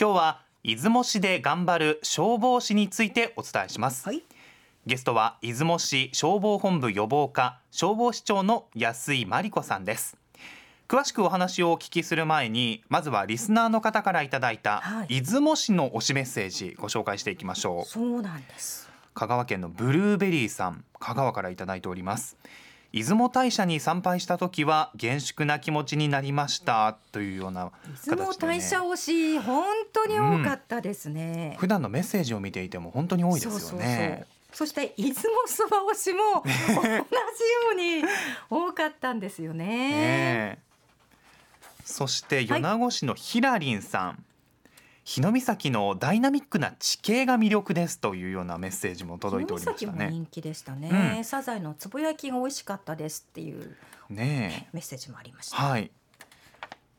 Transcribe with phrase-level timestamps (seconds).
[0.00, 4.22] 今日は出雲市で頑張る消防士についてお伝えします、はい。
[4.86, 10.16] ゲストは出雲市消防本部予防課消防士長の安井真理子さんです。
[10.86, 15.08] 詳しくお話をお聞きする前にまずはリスナーの方からいただいたはい。
[15.08, 17.84] 出雲市の推しメッセージご紹介していきましょう。
[17.84, 18.88] そうなんです。
[19.14, 22.36] 香川県のブルーベリーさん香川からいただいております
[22.92, 26.96] 出雲大社に参拝した時は厳粛な気持ちになりました。
[27.12, 27.70] というような
[28.04, 28.54] 出雲形で、ね。
[28.54, 33.58] 大社、推し本当に多かったですね、普段のメッセージを見ていても本当に多いですよね。
[33.58, 35.14] そうそうそうそして出雲
[35.46, 36.80] そば推しも同じよ
[37.72, 38.04] うに
[38.48, 40.58] 多かったんですよね。
[41.84, 44.24] そして米子市のひらりんさん、
[45.08, 49.92] 日の岬のダイナミックな地形が魅力ですというようなメッセージも届いておりましたね。
[49.92, 51.24] 日の岬も人気でしたね、うん。
[51.24, 53.74] サザエのつぼ焼きが美味しかったですっていう
[54.10, 55.62] ねメッセージもありましえ、た。
[55.62, 55.90] はい。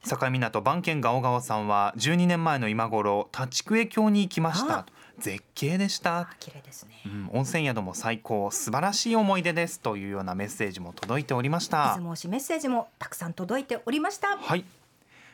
[0.10, 4.66] 境港番犬ガオガオさんは12年前の今頃立久江峡に行きましあ。
[4.66, 4.86] た
[5.20, 6.22] 絶景でした。
[6.22, 7.04] あ、綺麗ですね。
[7.06, 8.50] うん、温泉宿も最高。
[8.50, 11.96] 素晴らしい思い出ですというようなメッセージも届いておりました。
[12.00, 14.36] メッセージもたくさん届いておりました。
[14.36, 14.66] はい。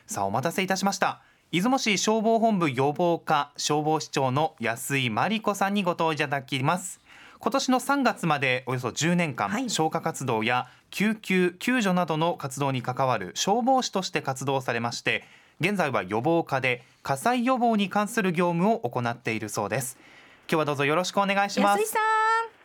[0.06, 1.22] さあお待たせいたしました
[1.56, 7.00] 出雲市消防本部予防課消防士長の安井真理子さんにご登場いただきます。
[7.38, 9.70] 今年の3月までおよそ10年間、はい。
[9.70, 15.24] 消火活動や救急救助などの活動に関わる消防士として活動されまして
[15.60, 19.96] 現在は予防課で火災予防に関する業務を行っているそうです。
[20.40, 21.80] 今日はどうぞよろしくお願いします。
[21.80, 21.98] 安井さ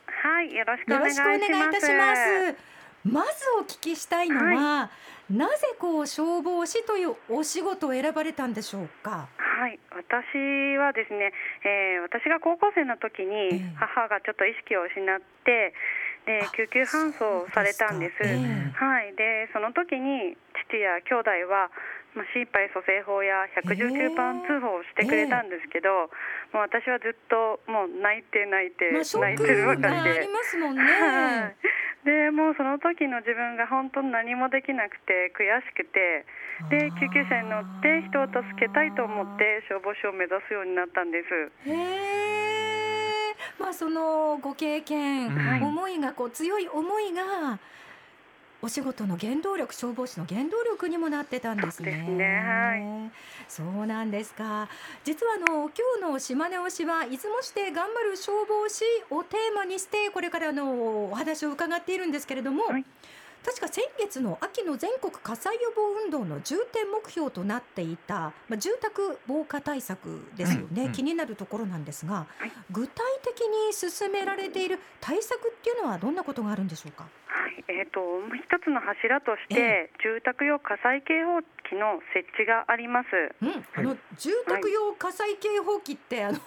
[0.05, 1.71] はい、よろしくん、お願いしよろしくお願いい。
[1.71, 2.15] たしま
[2.57, 2.80] す。
[3.03, 4.89] まずお聞きしたいのは、
[5.29, 9.27] なぜこう消防士というお仕事を選ばれたんでしょうか？
[9.37, 15.73] はい、私はですね、えー私が高校生の時えにえ母がちょっと意識を失って、
[16.25, 18.19] であ救急搬送されたんです。
[18.19, 20.37] ですはい、でその時に
[20.69, 21.71] 父や兄弟は、
[22.13, 26.11] まあ、心肺蘇生法や119番通報をしてくれたんですけど、
[26.53, 30.03] もう私はずっともう泣いて泣いて泣いてるばクかりで。
[30.03, 31.55] がありますもんね。
[32.03, 36.25] はいでもうその時の自分が本当に何もできなくて悔しくて
[36.69, 41.69] で救急車に乗って人を助けたいと思って消防士を目指すようになったんです。
[41.69, 42.41] へえ。
[43.59, 47.59] まあそのご経験、うん思いがこう強い思いが
[48.63, 51.91] お仕事の原動力消防士の原動力にもなってたんですね。
[51.91, 52.77] そうですねは
[53.07, 53.11] い
[53.47, 54.69] そうなんですか。
[55.03, 62.65] 実はあの今日の島根推しは出雲市で頑張る消防士をテーマにしてこれからあのお話を伺っているんですけれども。
[62.65, 62.85] はい
[63.43, 70.91] 確か先月の秋の全国火災予防運動の重点目標となっていた、まあ、住宅防火対策ですよね、うんうん。
[70.91, 72.51] 気になるところなんですが、はい。
[72.69, 77.07] 具体的に進められている対策っていうのはどんなことがあるんでしょうか？
[77.25, 77.99] はい、えー、と
[78.35, 83.07] 一つの柱としえて住宅用火災警報器の設置があります。
[83.41, 86.37] うん、あの住宅用火災警報器って、あの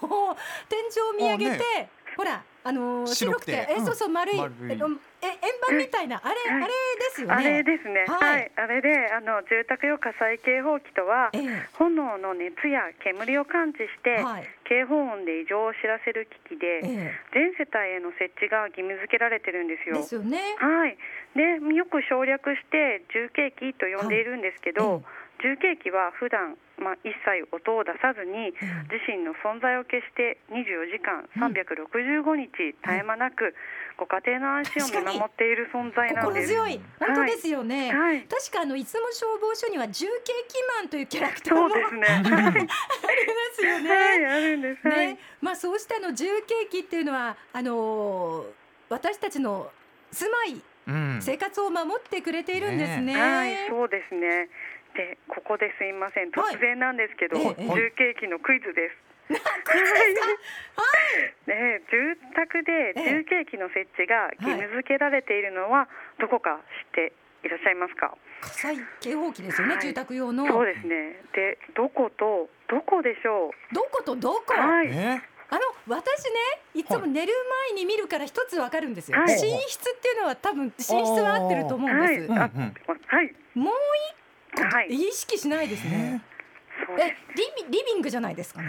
[0.69, 3.67] 天井を見上げて、あほらあの白くて。
[3.69, 4.73] え、そうそう丸い、丸い。
[5.21, 7.33] え円盤みたいな、あれ、はいあれですよね。
[7.33, 8.41] あれですね、はい。
[8.41, 11.69] はい、あれであの住宅用火災警報器とはええ。
[11.77, 20.01] 炎の熱や煙を感知して、はい、警報音で異常を知らせる機器で、え全世帯への設置が義務付けられてるんですえ、よ。
[20.01, 20.57] ですよね。
[20.57, 20.97] はい、
[21.37, 25.03] でよく省略して重景気と呼んでいるんですけど、
[25.43, 33.55] 重景気は普段まあ一切音を出さずにええ自身の存在を消して24時間365日絶え間なく
[33.97, 36.51] ご家庭の安心を見守っている存在なんです。
[36.51, 37.93] 心強い、本当ですよね。
[37.93, 42.07] はい、確かあの出雲消防署には重慶キマンというキャラクターもありそうですね。
[42.35, 42.69] はい、ま
[43.53, 43.89] すよね。
[43.89, 44.87] はい、あるんです。
[44.87, 49.71] はいね、まあそうしたあの重慶機っていうのはあのー私たちの
[50.11, 53.19] 住まいうん生活を守ってくれているんですね。
[53.19, 54.49] はい、そうですね。
[54.95, 56.31] で、ここですいません。
[56.31, 58.95] はい突然なんですけど、ええ重景気のクイズです。
[61.47, 65.89] ね、住宅で重景気の設置が義務付けられているのは
[66.19, 66.61] どこか
[66.93, 67.13] 知って
[67.43, 68.15] いらっしゃいますか？
[68.41, 70.45] 火災警報器ですよね、はい住宅用の。
[70.45, 71.21] そうですね。
[71.33, 74.59] で、どことどこでしょどことどこ、う。
[74.59, 74.87] はい。
[74.91, 76.39] えあの私ね
[76.73, 77.31] いつも寝る
[77.71, 82.51] 前に見るから一つわかるんですよ、はい寝室っていうのは多分寝室は合ってると思うんです、うんうんはい。
[83.53, 84.24] もう一
[84.89, 86.21] 意識しないですね、
[86.97, 88.67] えリビリビングじゃないですかね？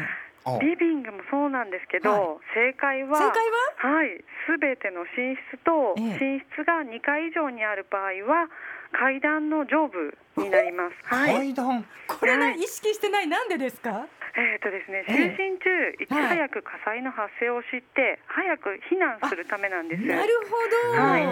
[0.60, 2.22] リビングもそうなんですけど、はい。
[2.54, 3.44] 正解は正解
[3.82, 3.94] は？
[3.96, 6.38] はい、すべての寝室とええ。
[6.38, 8.48] 寝室が2階以上にある場合は
[8.92, 10.94] 階段の上部になります。
[11.14, 11.84] はい、階段。
[12.06, 12.60] これね、はい。
[12.60, 13.26] 意識してない。
[13.26, 14.06] なんでですか？
[14.36, 20.02] えーとですね、就寝中、いち早く火災の発生を知って、早く避難するためなんです。
[20.04, 21.00] なるほど。
[21.00, 21.26] はい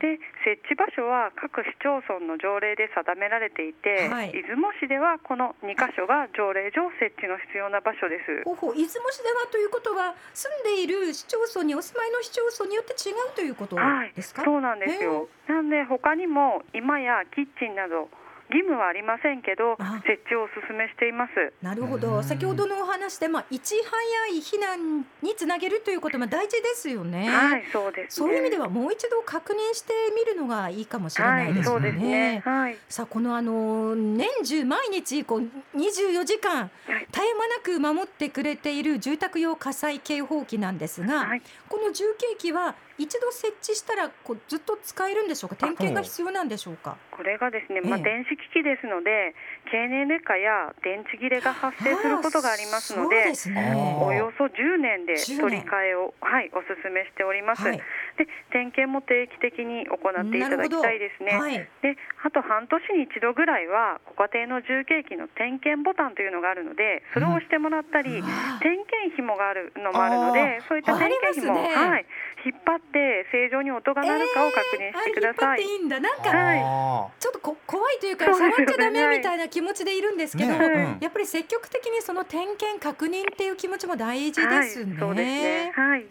[0.00, 8.42] で設置場所は各市町村の条例で定められていて、はい出雲市ではこの2箇所が条例上設置の必要な場所です。
[8.44, 14.42] ほうほう出雲市ではということは住んでいる市町村にお住まいの市町村によって違うということはいですか？
[14.44, 15.28] そうなんですよ。
[15.48, 18.08] なんで他にも今やキッチンなど
[18.52, 21.32] 義務はありませんけどあ設置をお勧めしています。
[21.62, 22.16] なるほど。
[22.16, 27.28] うん先ほどのお話でまあいち早い避難につなげるということも大事ですよね。
[27.28, 28.06] はい、そうです、ね。
[28.10, 32.42] そういう意味ではもう一度確認してみるのがいいかもしれないですよはい、そうですね。
[32.44, 32.76] はい。
[32.88, 35.40] さあこのあの年中毎日こう
[35.78, 36.66] 24時間は
[37.00, 45.56] い絶え間なく守ってくれている住宅用火災警報器なんですが、はいこの重慶器は一度設置したらこうずっと使えるんでしょうか？
[45.56, 46.98] 点検が必要なんでしょうか？
[47.12, 49.36] これがですね、まあ、ええ電子機器ですので、
[49.70, 53.36] 経年劣化や電池切れが発生することがありますのでね。
[53.76, 55.40] あおよそ10年で10年。
[55.40, 57.62] 取り替えを、はい、お勧めしております。
[57.62, 57.76] はい。
[58.16, 61.38] で、点検も定期的に行っていただきたいですね。
[61.38, 61.68] はい。
[61.82, 71.74] で、あと半年に一度ぐらいはご家庭の重慶器の点検ボタンというのがあるので、それを押してもらったり、あー点検紐があるのもあるので、そういった点検紐ね。
[71.74, 72.06] はい、
[72.44, 75.56] 引っ張って正常に音が鳴るかを確認してください。
[75.56, 84.92] あ引っ張っていいんだなんかはいあちょっとこ怖いというか触っちゃダメみたいな気持ちでいるんですけど、ねうんやっぱり積極的にその点検確認っていう気持ちも大事ですね。
[84.92, 85.72] はい、そうですね。
[85.74, 86.06] はい。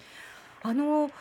[0.64, 1.12] あの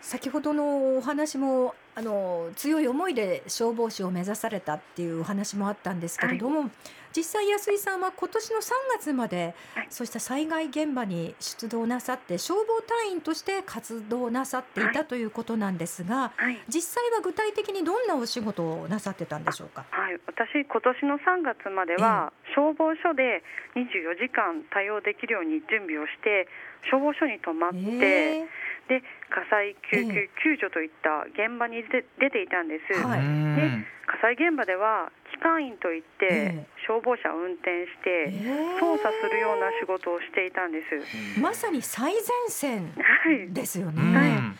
[0.00, 6.68] 先ほどのお話もあの強い思いで消防士を目指されたっていうお話もあったんですけれども、
[7.16, 8.62] 実際安井さんは今年の3
[8.98, 9.86] 月まで、はい。
[9.88, 16.58] そうした災害現場に出動なさって消防隊員として活動なさっていたはということなんですが、はい。
[16.68, 19.86] 実際は具体的にどんなお仕事をなさってたんでしょうか？
[19.90, 23.42] はい、私、今年の3月までは、消防署で
[23.74, 26.46] 24時間対応できるように準備をして、
[26.90, 28.42] 消防署に泊まって、え。
[28.44, 28.46] ー
[28.86, 29.02] で
[29.36, 36.30] 火災救急、ええ救助といった現場に出出ていたんです、はいうん火災現場では機関員といって、え
[36.62, 41.40] え消防車を運転して、えー操作するような仕事をしていたんです。
[41.40, 44.00] まさに最前線はい、ですようね。
[44.00, 44.56] ん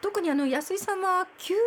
[0.00, 1.60] 特にあの安井さんは救命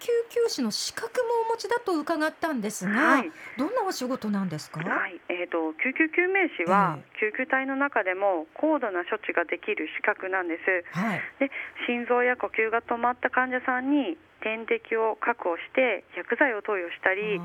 [0.00, 3.30] 救急士の資格もお持ちだと伺ったんですが、はい。
[3.56, 4.80] どんなお仕事なんですか？
[4.80, 10.98] はい、えー、と救急救命士は、救急隊の中でも高度な処置ができる資格なんです。
[10.98, 11.20] はい。
[11.38, 11.50] で
[11.86, 17.40] 心臓や呼吸が止まった患者さんに点滴を確保して薬剤を投与したり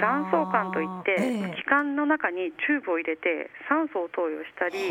[0.00, 4.90] 卵巣管といって、え気管の中にチューブを入れて酸素を投与したり、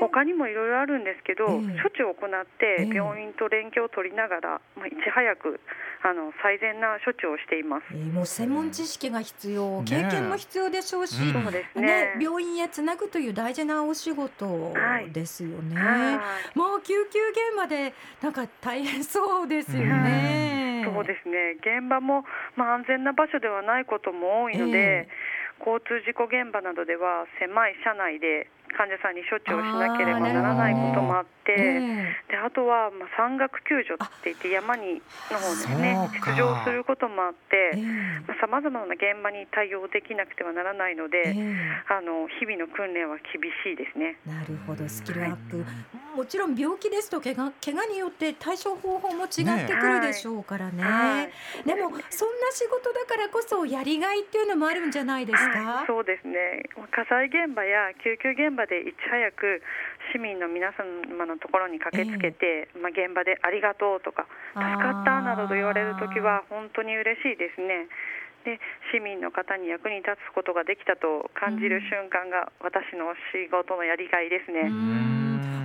[0.00, 1.82] 他にもいろいろあるんですけど、ええ。
[1.82, 2.94] 処置を行ってええ。
[2.94, 5.60] 病院と連携を取りながら、まあ、いち早く
[6.02, 7.84] あの最善な処置をしています。
[7.92, 12.18] えーもう専門知識が必要、ね経験も必要でしょうし、うんそうですねね。
[12.20, 15.76] 病院へつなぐという大事なお仕事はいですよね。
[15.76, 16.12] は
[16.54, 20.84] いもう救急現場でなんか大変そうですよね。
[20.84, 22.24] そうですね現場も、
[22.56, 25.08] まあ、安全な場所ではないことも多いので、え
[25.62, 37.78] 交通事故現場などでは狭い車内で患者さんに処置をしなければならないこともあって、えであとは、まあ、山岳救助って言って山にの方ですね出場することもあっえて
[38.40, 41.92] さまざ、まな現場に対応できなくてはならないので、ええ。
[41.92, 44.16] あの日々の訓練は厳しいですね。
[44.26, 44.88] なるほど。
[44.88, 45.64] スキルアップ
[46.14, 50.82] もちろん病気ですと怪我怪我によって対処方法も違ってくるでしょうからね。
[50.82, 51.32] はい。
[51.66, 55.58] でもそんな仕事だからこそやりがいっていうのもあるんじゃないですか？
[55.58, 56.62] はい、そうですね。
[56.90, 59.62] 火災現場や救急現場でいち早く
[60.12, 67.88] 市民の皆様のところに駆けつけて、まあ、現場でありがとうとか助かったなどと言われるときは本当に嬉しいですね。
[68.44, 68.58] で
[68.92, 74.66] 市民の方に役に立つことができたと感じる瞬間が私の仕事のやりがいですね。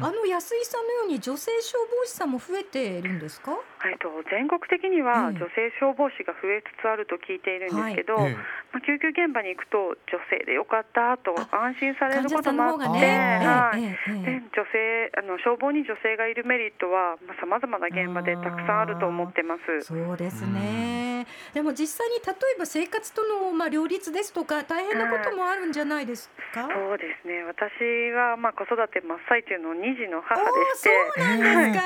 [0.01, 3.51] あの安井さんのように女性消防士さんも増えているんですか？
[3.85, 8.33] えっと、全国的にはええ女性消防士が増えつつあると聞いているんですけど、ええ
[8.73, 13.83] まあ、救急現場に行くと女性でよかったとあ安心されることもあって、ね、はい。
[13.83, 19.81] ええええで女性あの消防に女性がいるメリットはさまざ、まな現場でたくさんあると思ってます。
[19.81, 21.06] そうですね。
[21.53, 26.67] でも実際に例えば生活とのまあ両立ですとか大変なこともあるんじゃないですか？
[26.67, 31.85] そうですね私はまあ子育て真っ最中の2児の母でしてそうなんです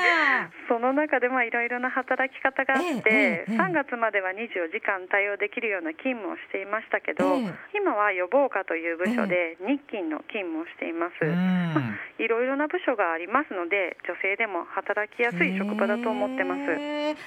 [0.68, 11.14] その中でまあいろいろな働き方があって、ええええ3月までは24時間対応できるような勤務をしていましたけど、ええ今は予防課という部署で日勤の勤務をしています。
[11.24, 16.60] うん いろいろな部署がありますので女性でも働きやすい職場だと思ってます。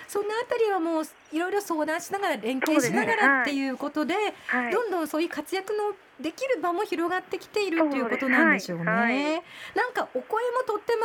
[0.07, 4.15] そのあたりはもういろいろ相談しなががら連携しながらっていうことで
[4.47, 4.71] はい。
[4.71, 8.85] どんどんそういう活躍のできる場も広がってきているということなんでしょうね。
[8.85, 9.23] はい。
[9.23, 9.43] はい。
[9.75, 11.01] なんかお声もとっても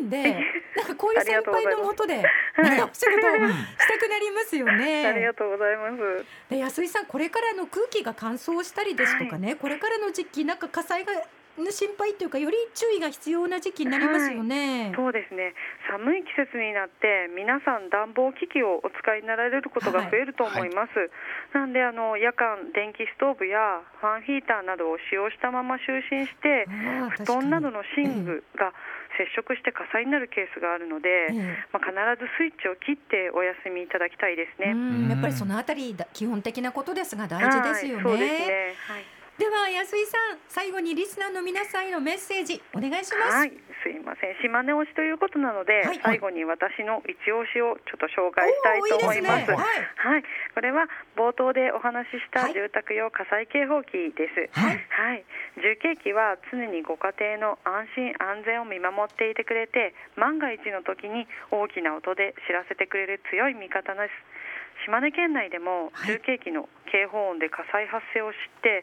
[0.00, 0.44] 明るいんで、
[0.76, 5.34] なんかこういう先輩のもとで、いなんかお仕事をしたくなりますよ ありねが。
[5.34, 6.24] とうございます。
[6.50, 11.20] で安井さんこれからの空気が乾燥したりですとかね、これからの時期なんか火災がの
[11.72, 14.92] 心配というかより注意が必要な時期になりますよね。
[14.94, 15.54] そうですね
[15.90, 21.10] 寒い季節になって皆さん暖房機器をお使いになられることが増えると思います、
[21.52, 26.66] なんであの夜間電気ストーブやファンヒーターなどを使用したまま就寝して
[27.24, 28.72] 布団などの寝具が
[29.16, 31.90] 接触して火災になるケースがあるので、ええまあ、必
[32.22, 34.72] ずスイッチを切ってお休みいただきたいですね。
[34.72, 38.04] うんやっぱりそのあたりだ基本的なことですが大事ですよね。
[38.04, 38.74] はい、そうですね。
[38.86, 43.38] はいでは安井さん最後にリスナーの皆さんへのメッセージお願いします。
[43.38, 43.54] はい、
[43.86, 44.34] すいません。
[44.42, 49.46] 島根推しということなので、はい最後に私の一押しをちょっと紹介したいと思います。
[49.46, 54.58] ねはいはい、これは冒頭でお話ししはいた住宅用火災警報器です。
[54.58, 55.24] はいはい、
[55.62, 64.10] 重慶機は常にご家庭の安心安全を見守っていてくれて、万が一の時に大きな音で知らせてくれる強い味方です。
[64.82, 68.82] 島根県内でもはい重慶機の警報音で火災発生を知って、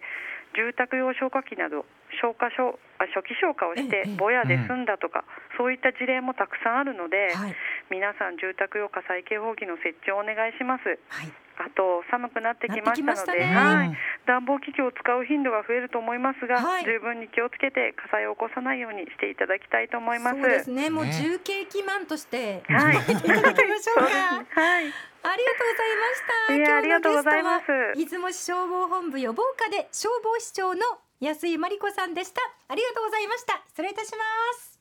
[0.55, 1.85] 住宅用消火器など
[2.21, 5.25] 消火消あ初期消火をしてええぼやで済んだとか、
[5.57, 7.55] そういった事例もたくさんあるので、はい。
[7.91, 10.97] 皆さん住宅用火災警報器の設置をお願いします。
[11.09, 13.97] はいあと寒くなってきましたので、はいうん、
[14.27, 20.41] 暖房機器を使う頻度が増えると思いますが、はい十分に気をつけて火災を起こさないようにしていただきたいと思います。
[20.41, 24.61] そうですねもうね重景気マンとしてはい、いただきましょうか。
[24.61, 26.55] はい、ありがとうございました。
[26.55, 30.81] いや今日のありがとうございますゲストは出雲市消防本部予防課で消防士長の
[31.21, 32.41] 安井真理子さんでした。
[32.67, 33.63] ありがとうございました。
[33.69, 34.17] 失礼いたしま
[34.59, 34.79] す。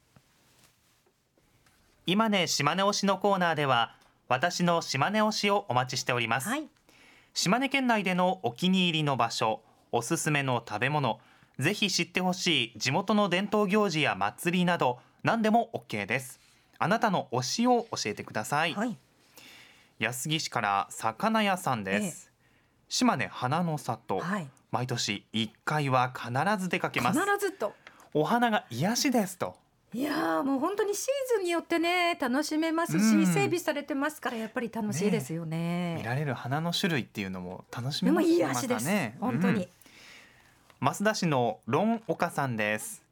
[2.07, 3.95] 今ね島根推しのコーナーでは
[4.29, 6.67] 私の島根推しをお待ちしております、はい。
[7.35, 9.61] 島根県内でのお気に入りの場所
[9.93, 11.21] おすすめの食べ物
[11.59, 16.41] ぜひ知ってほしい地元の伝統行事や祭りなど何でも OK です
[16.79, 18.97] あなたの推しを教えてください、はい。
[19.99, 22.31] 安来市から魚屋さんです、
[22.89, 24.49] 島根花の里、はい。
[24.71, 27.73] 毎年1回は必ず出かけ必ますずと。
[28.13, 29.57] お花が癒しですと
[29.95, 35.97] いやーもう本当にシーズンによってね楽しめますし、うん整備されてますからやっぱり楽しいですよね。
[35.99, 38.87] 見られる花の種類っていうのも楽しめますいい足です。
[38.87, 39.63] ね本当に。
[39.63, 39.69] うん
[40.81, 43.03] 増田市のロン岡さんです。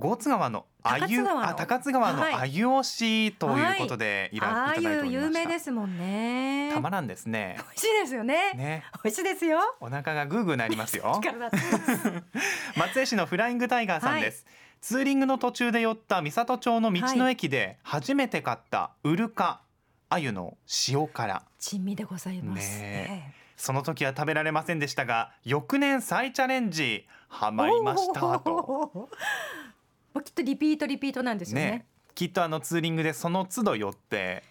[0.00, 2.82] 江津川のあゆ高津川のあ高津川のはいあゆ推
[3.30, 5.30] しということでいら、ああいいました。
[5.30, 6.72] 名ですもんね。
[6.74, 7.58] たまらんですね。
[7.58, 8.54] 美味しいですよね。
[8.54, 9.60] ね、美味しいですよ。
[9.80, 11.20] お腹がグーグーなりますよ。
[12.76, 14.44] 松江市のフライングタイガーさんです。
[14.80, 19.60] ツーリングの途中で寄った三郷町の道の駅で初めて買ったウルカ
[20.08, 20.56] アユの
[20.88, 21.42] 塩辛。
[21.58, 22.80] 珍味でございます。
[22.80, 29.08] ねその時は食べられませんでしたが、翌年再チャレンジハマりましたと。
[30.22, 31.64] きっとリピートリピートなんですよね。
[31.64, 34.42] ね、きっとあのツーリングでその都度寄って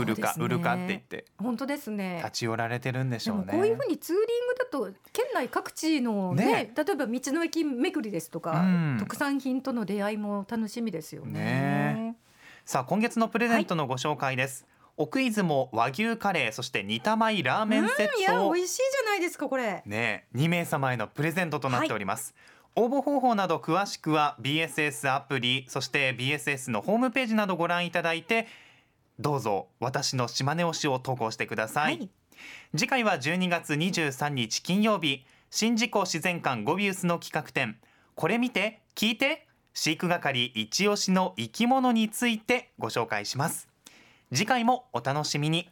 [0.00, 2.30] ウルカ、そうですねウルカって言って本当ですね立。
[2.38, 3.44] ち寄られてるんでしょうね。
[3.50, 11.32] こういうふうにツーリングだと県内各地のねね例えば道の駅巡りですとか、うん特産品との出会いも楽しみですよね。
[11.32, 12.16] ね
[12.64, 14.66] さあ今月のプレゼントのご紹介です。
[14.96, 19.82] 奥出雲和牛カレーそして煮たまいラーメンセうんいや美味しいじゃないですかこれ。
[19.86, 22.34] ね2名様へのプレゼントとなっております。
[22.74, 28.46] 応募方法など詳しくは BSS アプリそして BSS のホームページなどご覧いただいて
[29.22, 32.10] どうぞ私の島根推しを投稿してください、はい。
[32.76, 37.78] 次回は12月23日金曜日新事故自然館ゴビウスの企画展。
[38.16, 43.68] これ見て聞いて飼育係一押しの生き物についてご紹介します。
[44.34, 45.68] 次回もお楽しみに